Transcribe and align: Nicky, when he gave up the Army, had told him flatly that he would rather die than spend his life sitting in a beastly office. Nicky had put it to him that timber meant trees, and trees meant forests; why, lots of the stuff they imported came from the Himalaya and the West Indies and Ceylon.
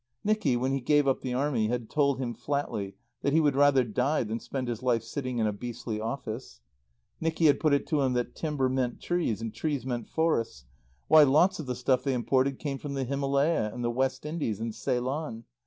Nicky, 0.23 0.57
when 0.57 0.71
he 0.71 0.81
gave 0.81 1.07
up 1.07 1.21
the 1.21 1.35
Army, 1.35 1.67
had 1.67 1.87
told 1.87 2.17
him 2.17 2.33
flatly 2.33 2.95
that 3.21 3.33
he 3.33 3.39
would 3.39 3.55
rather 3.55 3.83
die 3.83 4.23
than 4.23 4.39
spend 4.39 4.67
his 4.67 4.81
life 4.81 5.03
sitting 5.03 5.37
in 5.37 5.45
a 5.45 5.53
beastly 5.53 5.99
office. 6.01 6.59
Nicky 7.19 7.45
had 7.45 7.59
put 7.59 7.71
it 7.71 7.85
to 7.85 8.01
him 8.01 8.13
that 8.13 8.33
timber 8.33 8.67
meant 8.67 8.99
trees, 8.99 9.43
and 9.43 9.53
trees 9.53 9.85
meant 9.85 10.09
forests; 10.09 10.65
why, 11.07 11.21
lots 11.21 11.59
of 11.59 11.67
the 11.67 11.75
stuff 11.75 12.03
they 12.03 12.15
imported 12.15 12.57
came 12.57 12.79
from 12.79 12.95
the 12.95 13.03
Himalaya 13.03 13.69
and 13.71 13.83
the 13.83 13.91
West 13.91 14.25
Indies 14.25 14.59
and 14.59 14.73
Ceylon. 14.73 15.43